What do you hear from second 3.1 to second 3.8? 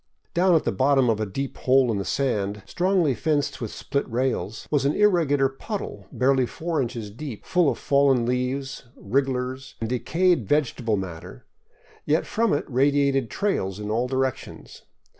fenced with